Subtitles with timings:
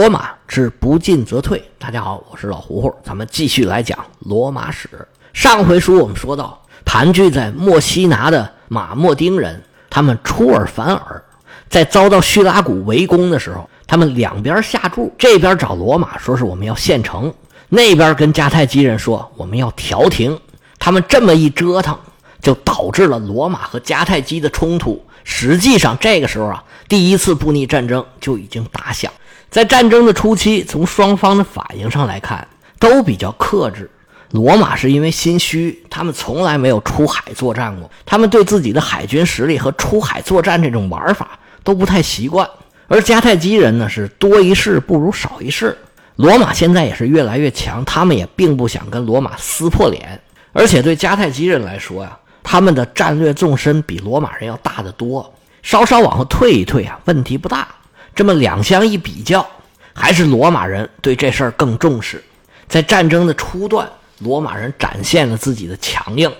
[0.00, 1.62] 罗马之不进则退。
[1.78, 4.88] 大家好，我是老胡胡，咱们继续来讲罗马史。
[5.34, 11.22] 上回书我们说到，盘踞在墨西拿的马莫丁人，他们出尔反尔，
[11.68, 17.30] 在遭到叙拉古围攻的时候，他们两边下注，这边找罗马说是我们要献城，
[17.68, 20.40] 那边跟迦太基人说我们要调停。
[20.78, 21.94] 他们这么一折腾，
[22.40, 25.04] 就导致了罗马和迦太基的冲突。
[25.24, 29.12] 实际上，这个时候啊，第一次布匿战争就已经打响。
[29.50, 32.46] 在战争的初期，从双方的反应上来看，
[32.78, 33.90] 都比较克制。
[34.30, 42.48] 罗马是因为心虚，他们从来没有出海作战过，他们对自己的海军实力和出海作战这种玩法都不太习惯。
[42.86, 45.76] 而迦太基人呢，是多一事不如少一事。
[46.14, 50.20] 罗马现在也是越来越强，他们也并不想跟罗马撕破脸。
[50.52, 57.66] 而且对迦太基人来说呀，他们的战略纵深比罗马人要大得多，稍稍往后退一退啊，问题不大。
[58.14, 59.46] 这么两相一比较，
[59.92, 62.22] 还是罗马人对这事儿更重视。
[62.68, 63.88] 在战争的初段，
[64.18, 66.30] 罗马人展现了自己的强硬，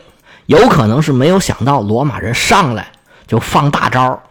[0.46, 2.86] 有可能是没有想到罗马人上来
[3.26, 4.22] 就放大招。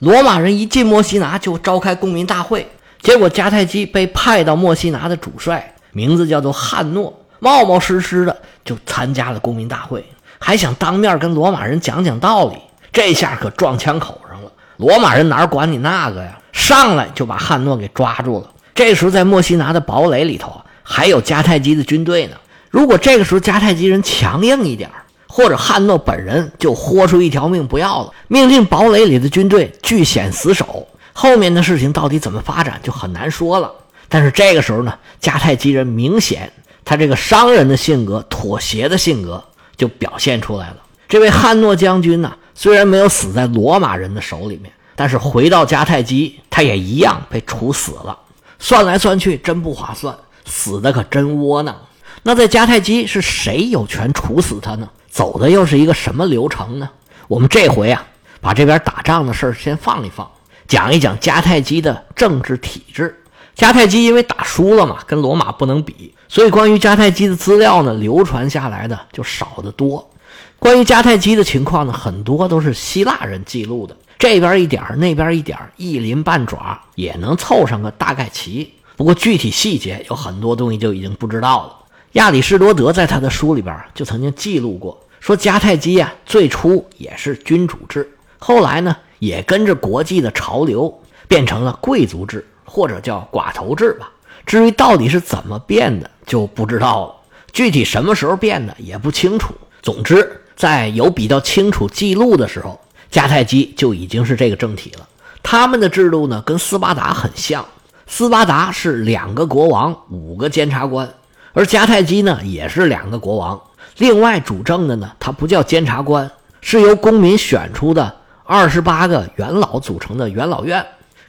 [0.00, 2.68] 罗马人一进墨西拿就召开公民大会，
[3.00, 10.04] 结果迦太基被派到墨西拿的主帅名字叫做汉诺，冒冒失失的就参加了公民大会，
[10.38, 12.56] 还想当面跟罗马人讲讲道理，
[12.92, 14.52] 这下可撞枪口上了。
[14.76, 16.38] 罗马人哪管你那个呀？
[16.56, 18.50] 上来就把汉诺给抓住了。
[18.74, 22.36] 这时候，在墨西拿的堡垒里头还有迦太基的军队呢。
[22.70, 24.90] 如果这个时候迦太基人强硬一点
[25.28, 33.70] 或者汉诺本人就豁出一条命不要了，命令堡垒里的军队据险死守，后面的事情到底怎么发展就很难说了。
[34.08, 36.50] 但是这个时候呢，迦太基人明显
[36.86, 39.44] 他这个商人的性格、妥协的性格
[39.76, 40.76] 就表现出来了。
[41.06, 44.72] 这位汉诺将军呢，虽然没有死在罗马人的手里面。
[44.96, 48.18] 但是回到迦太基，他也一样被处死了。
[48.58, 50.16] 算来算去，真不划算，
[50.46, 51.76] 死的可真窝囊。
[52.22, 54.88] 那在迦太基是谁有权处死他呢？
[55.08, 56.88] 走的又是一个什么流程呢？
[57.28, 58.06] 我们这回啊，
[58.40, 60.28] 把这边打仗的事儿先放一放，
[60.66, 63.22] 讲一讲迦太基的政治体制。
[63.54, 70.10] 迦太基因为打输了嘛，跟罗马不能比，所以关于迦太基的资料呢，流传下来的就少得多。
[70.58, 73.96] 关于迦太基的情况呢，很多都是希腊人记录的。
[74.18, 78.72] 这边一点那边一点一鳞半爪也能凑上个大概齐。
[78.96, 81.76] 不过具体细节有很多东西就已经不知道了。
[82.12, 94.10] 亚里士多德在他的书里边就曾经记录过，说迦太基啊最初也是君主制，后来呢也跟着国际的潮流变成了贵族制或者叫寡头制吧。
[94.46, 97.14] 至于到底是怎么变的就不知道了，
[97.52, 99.52] 具体什么时候变的也不清楚。
[99.82, 102.80] 总之，在有比较清楚记录的时候。
[103.10, 105.06] 迦太基就已经是这个政体了。
[105.42, 107.64] 他们的制度呢，跟斯巴达很像。
[108.06, 111.08] 斯巴达是两个国王，五个监察官，
[111.52, 113.60] 而迦太基呢，也是两个国王。
[113.98, 116.30] 另外主政的呢，他不叫监察官，
[116.60, 118.14] 是由公民选出的
[118.44, 120.84] 二十八个元老组成的元老院。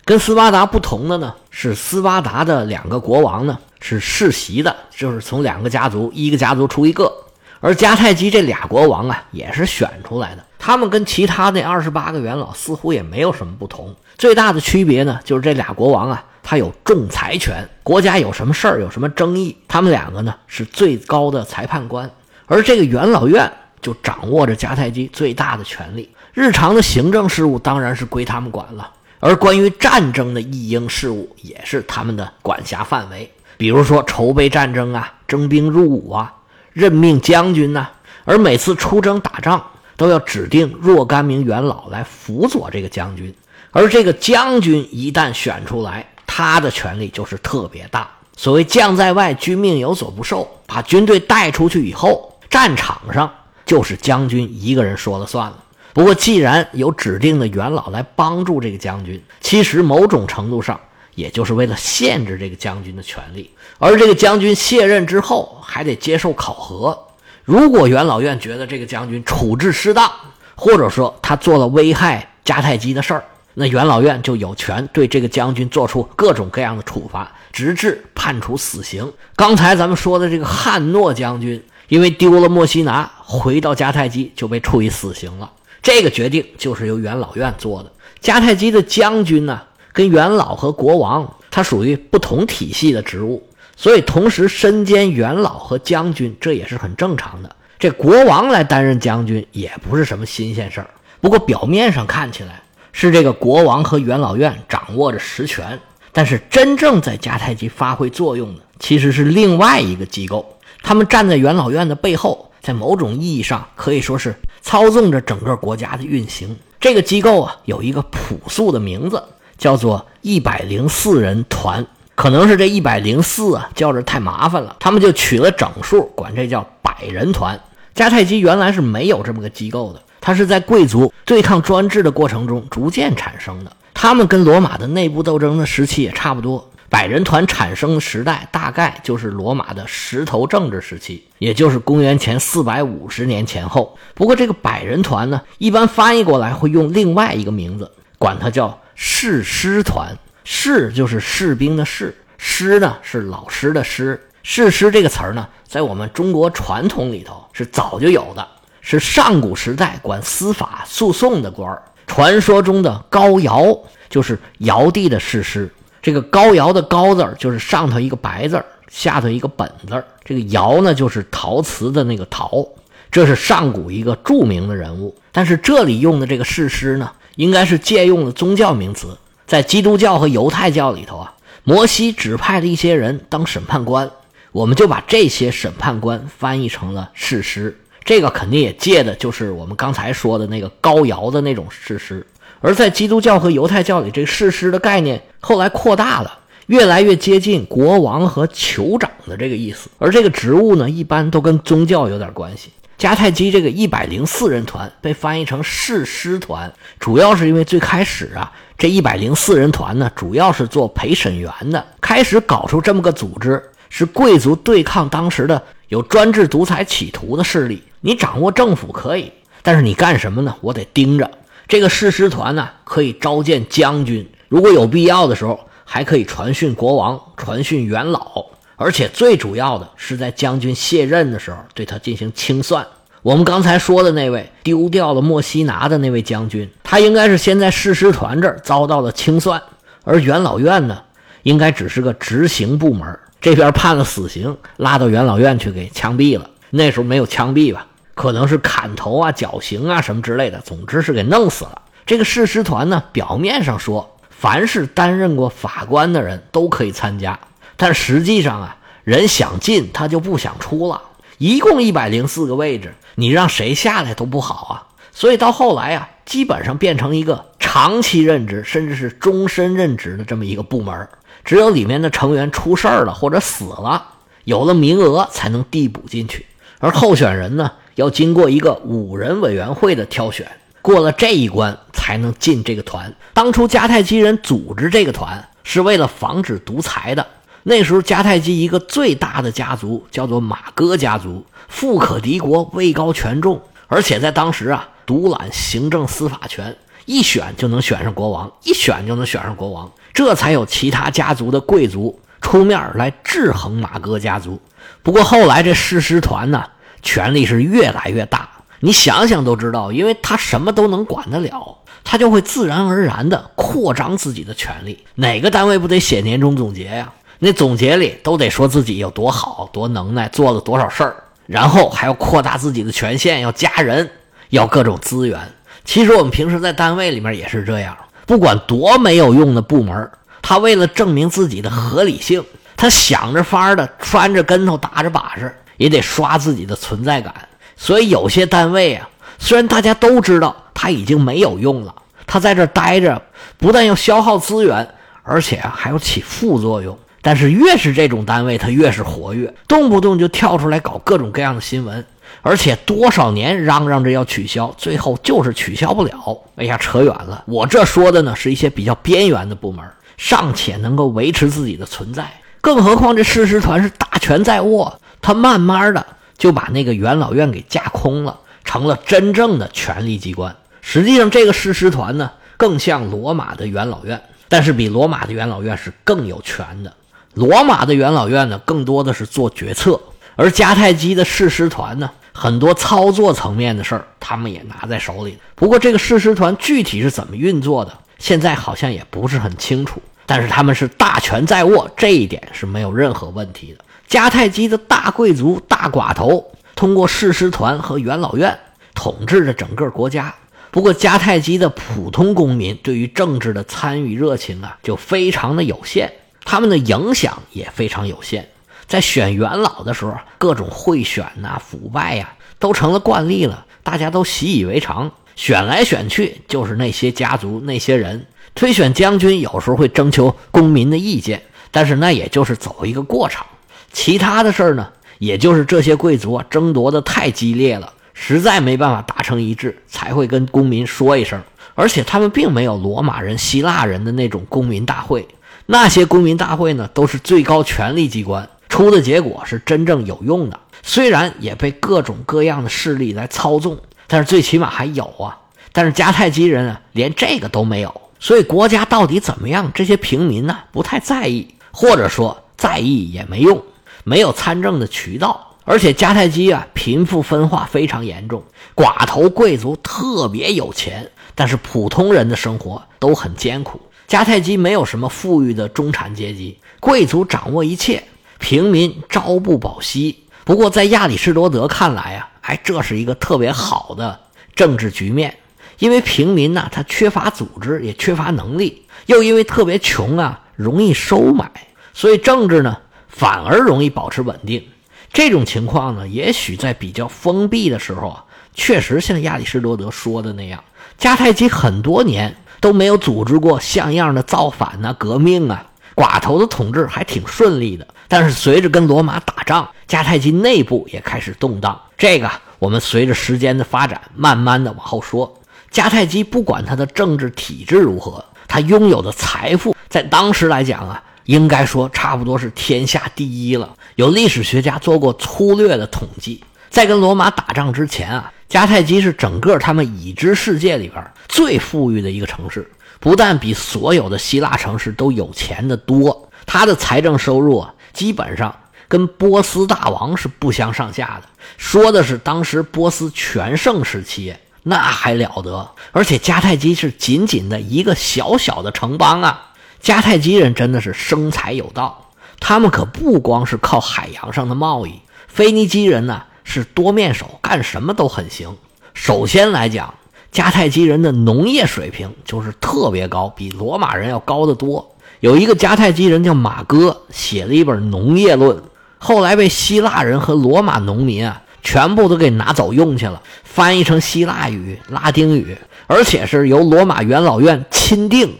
[0.06, 7.12] 跟斯巴达不同的呢，是斯巴达的两个国王呢是世袭的，就是从两个家族，一个家族出一个。
[7.60, 10.44] 而迦太基这俩国王啊，也是选出来的。
[10.60, 13.96] 他们跟其他那二十八个元老似乎也没有什么不同。
[14.18, 17.68] 最大的区别呢，就是这俩国王啊，他有仲裁权。
[17.84, 22.10] 国家有什么事儿，有什么争议，他们两个呢是最高的裁判官。
[22.48, 23.52] 而这个元老院
[23.82, 26.10] 就掌握着迦太基最大的权力。
[26.34, 33.32] 日常的行政事务当然是归他们管了，而关于战争的一应事务也是他们的管辖范围。
[33.58, 36.34] 比如说筹备战争啊，征兵入伍啊。
[36.74, 37.88] 任命将军呢，
[38.24, 39.66] 而每次出征打仗
[39.98, 43.34] 都要指定若干名元老来辅佐这个将军，
[43.72, 48.10] 而这个将军一旦选出来，他的权力就是特别大。
[48.38, 53.30] 所谓“将在外，军命有所不受”，把军队带出去以后，战场上
[53.66, 55.58] 就是将军一个人说了算了。
[55.94, 60.80] 不过，既然有指定的元老来帮助这个将军，其实某种程度上。
[61.16, 63.50] 也就是为了限制这个将军的权利，
[63.80, 67.07] 而这个将军卸任之后还得接受考核。
[67.48, 70.12] 如果元老院觉得这个将军处置失当，
[70.54, 73.24] 或者说他做了危害迦太基的事儿，
[73.54, 79.10] 那元老院就有权对这个将军做出各种各样的处罚，直至判处死刑。
[79.34, 85.50] 刚才咱们说的这个汉诺将军，因为丢了墨西拿，回到迦太基就被处以死刑了。
[85.82, 87.90] 这个决定就是由元老院做的。
[88.22, 89.62] 迦太基的将军呢？
[89.94, 93.47] 跟元老和国王，他属于不同体系的职务，
[93.78, 97.56] 所以同时身兼元老和将军，这也是很正常的。
[97.78, 100.90] 这国王来担任将军也不是什么新鲜事儿。
[101.22, 105.80] 不过表面上看起来是这个国王和元老院掌握着实权，
[106.12, 110.58] 但是真正在迦太基发挥作用的，其实是另外一个机构。
[110.82, 116.58] 他们站在元老院的背后，在某种意义上可以说是操纵着整个国家的运行。
[116.80, 119.22] 这个机构啊，有一个朴素的名字，
[119.58, 121.86] 叫做一百零四人团。
[122.18, 127.58] 可能是这一百零四啊，叫着太麻烦了，他们就取了整数，管这叫百人团。
[127.94, 133.72] 迦太基原来是没有这么个机构的，它是在贵族对抗专制的过程中逐渐产生的。
[133.94, 136.68] 他们跟罗马的内部斗争的时期也差不多。
[136.90, 143.96] 百人团产生的时代大概就是罗马的石头政治时期，也就是公元前四百五十年前后。
[144.16, 150.18] 不过这个百人团呢，一般翻译过来会用另外一个名字，管它叫誓师团。
[150.50, 154.18] 士就是士兵的士，师呢是老师的师。
[154.44, 158.48] 士师这个词儿呢，在我们中国传统里头是早就有的，
[158.80, 161.84] 是上古时代管司法诉讼的官儿。
[162.08, 163.78] 传说中的高尧
[164.08, 165.70] 就是尧帝的士师。
[166.02, 170.02] 这个高尧的高字就是上头一个白字，下头一个本字。
[170.24, 172.66] 这个尧呢，就是陶瓷的那个陶，
[173.12, 175.14] 这是上古一个著名的人物。
[175.34, 179.10] 但是这里用的这个士师呢，应该是借用了宗教名词。
[179.48, 181.34] 在基督教和犹太教里头啊，
[181.64, 184.12] 摩西指派了一些人当审判官，
[184.52, 187.80] 我们就把这些审判官翻译成了士师。
[188.04, 192.28] 这个肯定也借的就是我们刚才说的那个高尧的那种士师。
[192.60, 199.90] 而在基督教和犹太教里，这个士师的概念后来扩大了，越来越接近国王和酋长的这个意思。
[199.98, 202.72] 而这个职务呢，一般都跟宗教有点关系。
[202.98, 208.52] 迦太基这个一百零四人团被翻译成士师团，主要是因为最开始啊。
[208.76, 211.86] 这一百零四人团呢，主要是做陪审员的。
[212.02, 217.84] 开始搞出这么个组织，是贵族对抗当时的有专制独裁企图的势力。
[218.02, 220.56] 你掌握政府可以，但是你干什么呢？
[220.62, 221.30] 我得盯着
[221.68, 228.46] 这个誓师团呢，可以召见将军，如果有必要的时候，还可以传讯国王、传讯元老，
[228.78, 232.86] 而且最主要的是在将军卸任的时候，对他进行清算。
[233.24, 239.62] 我们刚才说的那位丢掉了墨西拿的那位将军，他应该是先在誓师团这儿遭到了清算，
[240.04, 241.02] 而元老院呢，
[241.42, 246.50] 应该只是个执行部门，这边判了死刑，拉到元老院去给枪毙了。
[246.70, 247.88] 那时候没有枪毙吧？
[248.14, 251.82] 可能是砍头啊、绞刑啊什么之类的，总之是给弄死了。
[252.06, 257.38] 这个誓师团呢，表面上说凡是担任过法官的人都可以参加，
[257.78, 261.02] 但实际上啊，人想进他就不想出了。
[261.38, 262.94] 一共一百零四个位置。
[263.20, 271.08] 你让谁下来都不好啊，所以到后来啊，基本上变成一个长期任职，甚至是终身任职的这么一个部门。
[271.44, 274.06] 只有里面的成员出事儿了或者死了，
[274.44, 276.46] 有了名额才能递补进去。
[276.78, 280.48] 而候选人呢，要经过一个五人委员会的挑选，
[280.84, 283.12] 过了这一关才能进这个团。
[283.34, 287.26] 当初迦太基人组织这个团是为了防止独裁的。
[287.70, 291.46] 那时候迦太基一个最大的家族叫做马哥家族。
[291.68, 296.74] 富可敌国，位高权重，而且在当时啊，独揽行政司法权，
[297.06, 304.62] 一选就能选上国王，一选就能选上国王，这才有其他家族的贵族出面来制衡马哥家族。
[305.04, 306.64] 不过后来这誓师团呢，
[307.02, 308.48] 权力是越来越大，
[308.80, 315.04] 你想想都知道，因为他什么都能管得了，他就会自然而然地扩张自己的权力。
[315.16, 317.12] 哪个单位不得写年终总结呀？
[317.40, 321.16] 那总结里都得说自己有多好、多能耐，做了多少事儿。
[321.46, 324.10] 然后还要扩大自己的权限，要加人，
[324.50, 325.40] 要各种资源。
[325.86, 332.44] 其实我们平时在单位里面也是这样，不管多没有用的部门，他为了证明自己的合理性，
[332.76, 337.34] 他想着法儿的翻着跟头打着把式，也得刷自己的存在感。
[337.78, 339.08] 所以有些单位啊，
[339.40, 343.22] 虽然大家都知道他已经没有用了，他在这待着
[343.58, 344.86] 不但要消耗资源，
[345.24, 346.98] 而且还要起副作用。
[347.22, 352.06] 但是越是这种单位，它越是活跃，动不动就跳出来搞各种各样的新闻，
[352.42, 356.40] 而且多少年嚷嚷着要取消，最后就是取消不了。
[356.56, 357.44] 哎呀，扯远了。
[357.48, 359.84] 我这说的呢，是一些比较边缘的部门，
[360.16, 362.32] 尚且能够维持自己的存在，
[362.62, 366.06] 更何况这誓师团是大权在握，他慢慢的
[366.38, 370.56] 就把那个元老院给架空了，成了真正的权力机关。
[370.82, 376.94] 实际上，这个誓师团呢，更像罗马的元老院，但是比罗马的元老院是更有权的。
[377.38, 380.02] 罗马的元老院呢，更多的是做决策，
[380.36, 385.38] 而迦太基的誓师团呢，很多操作层面的事儿，他们也拿在手里。
[385.54, 390.02] 不过，这个誓师团具体是怎么运作的，现在好像也不是很清楚。
[390.26, 393.86] 但是他们是大权在握，这一点是没有任何问题的。
[394.10, 396.44] 迦太基的大贵族、大寡头，
[396.76, 398.58] 通过誓师团和元老院
[398.96, 400.34] 统治着整个国家，
[400.72, 406.12] 不过迦太基的普通公民对于政治的参与热情啊，就非常的有限，
[406.50, 408.48] 他们的影响也非常有限。
[408.88, 415.12] 在选元老的时候，各种贿选呐、腐败呀，都成了惯例了，大家都习以为常。
[415.36, 418.26] 选来选去就是那些家族、那些人。
[418.56, 423.46] 推选将军有时候会征求公民的意见，但是那也就是走一个过场。
[423.92, 424.88] 其他的事儿呢，
[425.20, 431.44] 也就是这些贵族啊争夺的太激烈了，实在没办法达成一致，才会跟公民说一声。
[431.76, 435.28] 而且他们并没有罗马人、希腊人的那种公民大会，
[435.70, 445.38] 那些公民大会呢，都是最高权力机关出的结果是真正有用的，虽然也被各种各样的势力来操纵，但是最起码还有啊。
[445.74, 448.02] 但是迦太基人啊，连这个都没有。
[448.18, 449.70] 所以国家到底怎么样？
[449.76, 453.62] 这些平民呢不太在意，或者说在意也没用，
[454.06, 455.56] 没有参政的渠道。
[455.66, 458.42] 而且迦太基啊，贫富分化非常严重，
[458.74, 463.82] 寡头贵族特别有钱，但是普通人的生活都很艰苦。
[464.08, 468.04] 迦太基没有什么富裕的中产阶级，贵族掌握一切，
[468.40, 470.24] 平民朝不保夕。
[470.46, 474.20] 不过在亚里士多德看来啊，哎，这是一个特别好的
[474.56, 475.38] 政治局面。
[475.80, 481.52] 因为平民呢，他缺乏组织，也缺乏能力，又因为特别穷啊，容易收买，
[481.94, 482.78] 所以政治呢
[483.10, 484.66] 反而容易保持稳定。
[485.14, 490.64] 这种情况呢，也许在比较封闭的时候啊，确实像亚里士多德说的那样，
[491.00, 497.88] 迦太基很多年都没有组织过像样的造反呐、革命啊，寡头的统治还挺顺利的。
[498.08, 501.80] 但是随着跟罗马打仗，迦太基内部也开始动荡。
[501.98, 505.34] 这个我们随着时间的发展，慢慢的往后说。
[505.72, 513.76] 迦太基不管他的政治体制如何，他拥有的财富在当时来讲啊，应该说差不多是天下第一了。
[513.96, 522.70] 有历史学家做过粗略的统计，在跟罗马打仗之前啊，迦太基是整个他们已知世界里边最富裕的一个城市，
[523.00, 528.56] 不但比所有的希腊城市都有钱的多，他的财政收入啊，基本上
[528.88, 531.30] 跟波斯大王是不相上下的。
[531.58, 534.36] 说的是当时波斯全盛时期。
[534.64, 535.72] 那还了得！
[535.94, 539.54] 而且迦太基是仅仅的一个小小的城邦啊。
[539.82, 545.00] 迦太基人真的是生财有道，他们可不光是靠海洋上的贸易。
[545.30, 548.56] 腓尼基人呢是多面手，干什么都很行。
[548.94, 549.94] 首先来讲，
[550.32, 554.96] 迦太基人的农业水平就是特别高，比罗马人要高得多。
[555.20, 558.58] 有一个迦太基人叫马哥，写了一本《农业论》，
[558.98, 561.44] 后来被希腊人和罗马农民啊。
[561.64, 568.38] 全部都给拿走用去了，翻译成希腊语、拉丁语，而且是由罗马元老院钦定，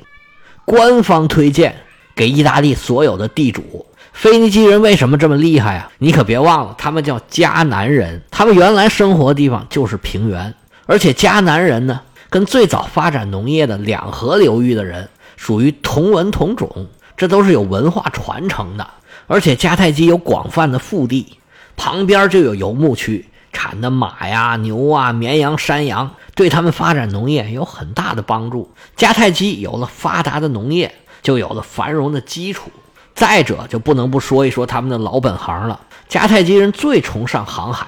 [0.64, 1.76] 官方推荐
[2.16, 3.86] 给意大利所有的地主。
[4.20, 5.92] 腓尼基人为什么这么厉害啊？
[6.00, 10.56] 你可别忘了，他们叫迦南人，他们原来生活的地方就是平原，
[10.88, 18.88] 而且迦南人呢，跟最早发展农业的两河流域的人属于同文同种，这都是有文化传承的。
[19.28, 21.38] 而且迦太基有广泛的腹地。
[21.76, 28.74] 旁边就有游牧区，产的马呀、牛啊、绵羊、山羊，对他们发展农业有很大的帮助。
[28.98, 32.72] 迦太基有了发达的农业，就有了繁荣的基础。
[33.18, 35.80] 再者，就不能不说一说他们的老本行了。
[36.08, 37.88] 迦太基人最崇尚航海，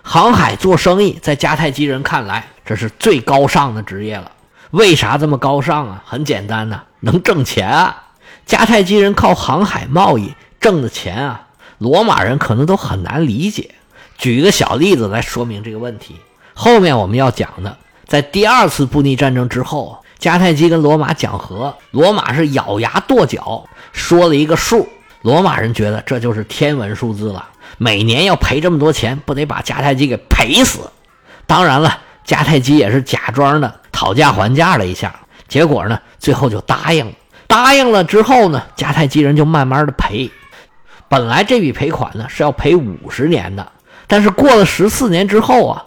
[0.00, 4.32] 航海做生意，在迦太基人看来，这是最高尚的职业了。
[4.70, 6.02] 为啥这么高尚啊？
[6.06, 8.04] 很简单呐，能挣钱啊！
[8.46, 11.48] 迦太基人靠航海贸易挣的钱啊。
[11.76, 13.74] 罗马人可能都很难理解。
[14.16, 16.16] 举一个小例子来说明这个问题。
[16.54, 24.86] 后面我们要讲的，在第二次布匿战争之后，迦太基跟罗马讲和，罗马是咬牙跺脚，说了一个数。
[25.22, 27.48] 罗马人觉得这就是天文数字了，
[27.78, 30.90] 每年要赔这么多钱，不得把迦太基给赔死？
[31.46, 35.14] 当然了，迦太基也是假装的讨价还价了一下，
[35.48, 37.12] 结果呢，最后就答应了。
[37.46, 40.30] 答应了之后呢，迦太基人就慢慢的赔。
[41.08, 43.72] 本来这笔赔款呢是要赔五十年的，
[44.06, 45.84] 但是过了十四年之后啊，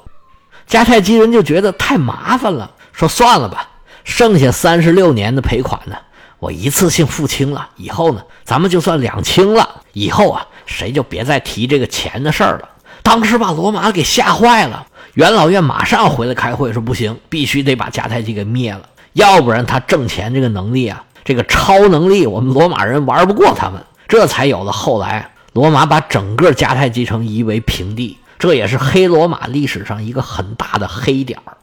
[0.68, 3.70] 迦太基人就觉得太麻烦了，说算了吧，
[4.03, 5.95] 剩下三十六年的赔款呢，
[6.39, 9.81] 我一次性付清了，以后呢，咱们就算两清了。
[9.93, 12.69] 以后啊，谁就别再提这个钱的事儿了。
[13.01, 18.81] 当时把罗马给吓坏了，元老院马上回来开会，说不行，必须得把迦太基给灭了，
[19.13, 23.83] 要不然他挣钱这个能力啊，这个超能力，我们罗马人玩不过他们。
[24.07, 31.57] 这才有了后来罗马把整个迦太基城夷为平地，这也是黑罗马历史上一个很大的黑点儿。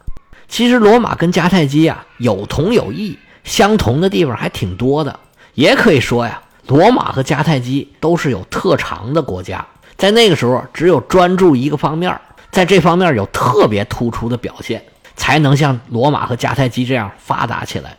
[0.50, 5.18] 其实罗马跟迦太基啊有同有异，相同的地方还挺多的。
[5.54, 9.64] 也可以说呀，罗马和迦太基都是有特长的国家，
[9.96, 14.84] 在那个时候只有专注一个方面，在这方面有特别突出的表现。
[15.16, 17.98] 才能像罗马和迦太基这样发达起来。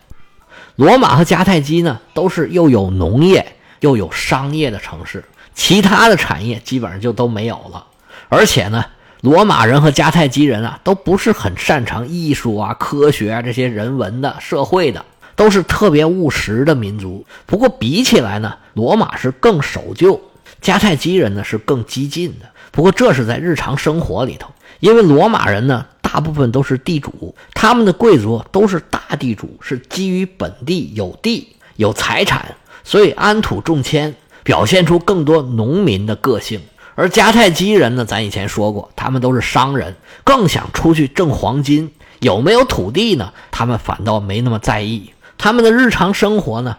[0.76, 7.86] 罗马和迦太基呢，都是又有农业又有商业的城市，其他的产业基本上就都没有了。
[8.28, 8.84] 而且呢，
[9.22, 17.26] 罗马人和迦太基人啊，都不是很擅长艺术啊、科学啊这些人文的、社会的，都是特别务实的民族。
[17.46, 20.20] 不过比起来呢，罗马是更守旧，
[20.62, 22.46] 迦太基人呢是更激进的。
[22.72, 24.50] 不过这是在日常生活里头，
[24.80, 25.86] 因为罗马人呢。
[26.14, 34.14] 大部分都是地主，他们的贵族都是大地主，是基于本地有地有财产，所以安土重迁，
[34.44, 36.60] 表现出更多农民的个性。
[36.96, 41.92] 而迦太基人呢，咱以前说过，他们都是商人，更想出去挣黄金。
[42.20, 43.34] 有没有土地呢？
[43.52, 45.14] 他们反倒没那么在意。
[45.38, 46.78] 他们的日常生活呢，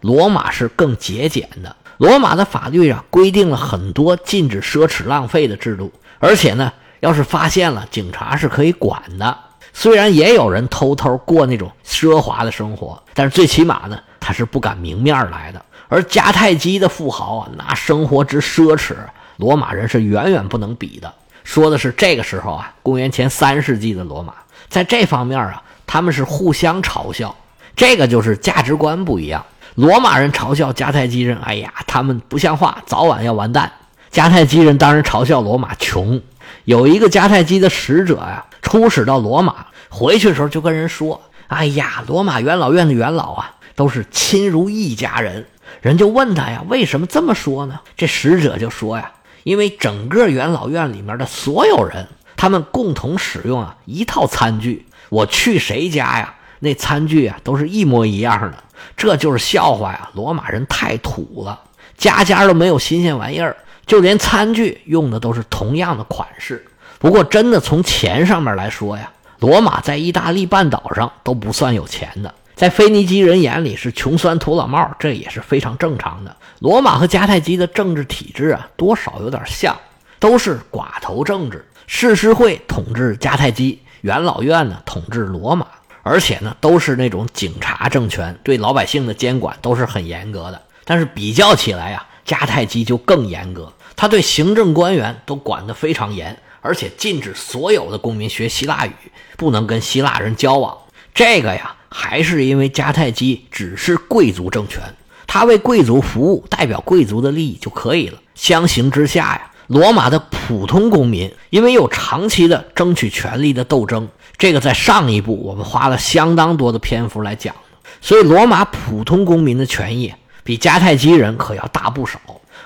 [0.00, 1.76] 罗马是更节俭的。
[1.98, 6.72] 罗马的法律啊，规定了很多禁止奢侈浪费的制度，而且呢。
[7.00, 9.36] 要是发现了，警察是可以管的。
[9.74, 15.62] 虽然也有人偷偷过那种奢华的生活，但是最起码呢，他是不敢明面来的。
[15.88, 18.94] 而迦太基的富豪啊，那生活之奢侈，
[19.36, 21.12] 罗马人是远远不能比的。
[21.42, 24.34] 说的是这个时候啊，公元前三世纪的罗马，
[24.68, 27.34] 在这方面啊，他们是互相嘲笑。
[27.76, 29.44] 这个就是价值观不一样。
[29.74, 33.70] 罗马人嘲笑迦太基人，哎呀，他们不像话，早晚要完蛋。
[34.12, 36.22] 迦太基人当然嘲笑罗马穷。
[36.64, 45.44] 有一个迦太基的使者呀，出使到罗马，回去的时候就跟人说：“哎呀，罗马元老院的元老啊，都是亲如一家人。”
[45.82, 49.10] 人就问他呀：“为什么这么说呢？”这使者就说呀
[49.44, 54.86] ：“因为整个元老院里面的所有人，他们共同使用啊一套餐具。
[55.10, 58.64] 我去谁家呀，那餐具啊都是一模一样的。
[58.96, 60.10] 这就是笑话呀！
[60.14, 61.60] 罗马人太土了，
[61.96, 66.64] 家家都没有新鲜玩意儿。”就连餐具用的都是同样的款式。
[66.98, 76.36] 不过，真的从钱上面来说呀，罗马在意大利半岛上都不算有钱的，在腓尼基人眼里是穷酸土老帽，这也是非常正常的。
[76.60, 79.76] 罗马和迦太基的政治体制啊，多少有点像，
[80.18, 85.66] 都是寡头政治，世师会统治迦太基，元老院呢统治罗马，
[86.02, 90.62] 而且呢都是那种警察政权，对老百姓的监管都是很严格的。
[90.84, 92.06] 但是比较起来呀。
[92.26, 98.94] 迦太基就更严格，他对行政官员都管得非常严，而且禁止所有的公民学希腊语，
[99.36, 100.74] 不能跟希腊人交往。
[101.12, 104.82] 这个呀，还是因为迦太基只是贵族政权，
[105.28, 108.18] 他为贵族服务，代表贵族的利益就可以了。
[108.34, 117.54] 相形之下呀，罗马的普通公民因为有长期的争取权利的斗争，这个在上一部我们花了相当多的篇幅来讲，
[118.00, 120.12] 所以罗马普通公民的权益。
[120.42, 122.18] 比迦太基人可要大不少，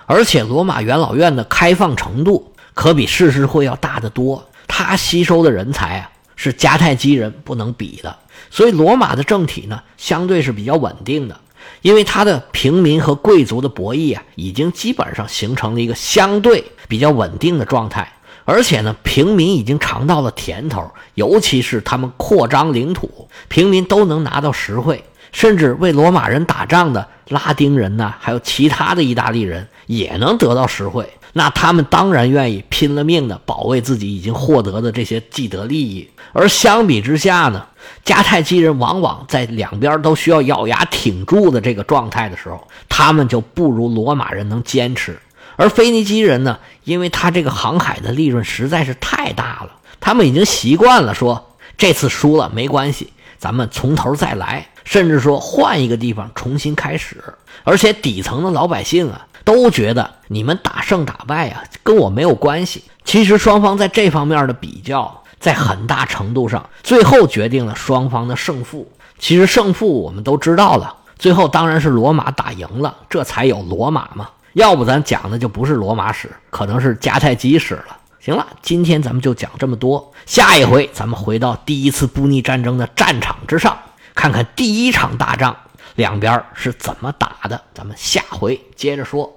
[0.06, 4.48] 而且罗马元老院的开放程度可比世师会要大得多。
[4.66, 8.16] 他吸收的人才啊，是迦太基人不能比的。
[8.50, 11.40] 所以罗马的政体呢，相对是比较稳定的，
[11.82, 18.12] 因为他的平民和贵族的博弈啊，已经基本上形成了一个相对比较稳定的状态。
[18.44, 25.04] 而且呢，平民已经尝到了甜头，尤其是他们扩张领土，平民都能拿到实惠。
[25.30, 36.08] 甚至为罗马人打仗的拉丁人呢，还有其他的意大利人也能得到实惠，那他们当然愿意拼了命的保卫自己已经获得的这些既得利益。
[36.32, 37.66] 而相比之下呢，
[38.04, 45.18] 迦太基人往往在两边都需要咬牙挺住的这个状态的时候，他们就不如罗马人能坚持。
[45.56, 54.66] 而腓尼基人呢，因为他这个航海的利润实在是太大了，他们已经习惯了说这次输了没关系，咱们从头再来。
[54.84, 57.22] 甚至说换一个地方重新开始，
[57.62, 62.84] 而且底层的老百姓啊都觉得你们打胜打败啊跟我没有关系。
[63.04, 68.90] 其实双方在这方面的比较，在很大程度上最后决定了双方的胜负。
[69.18, 74.28] 其实胜负我们都知道了，最后当然是罗马打赢了，这才有罗马嘛。
[74.54, 77.96] 要不咱讲的就不是罗马史，可能是迦太基史了。
[78.20, 83.76] 行了，今天咱们就讲这么多，下一回咱们回到第一次布匿战争的战场之上。
[84.14, 85.56] 看看第一场大仗
[85.94, 89.32] 两边是怎么打的，咱们下回接着说。